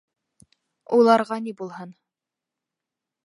Уларға 0.97 1.37
ни 1.47 1.53
булһын! 1.59 1.93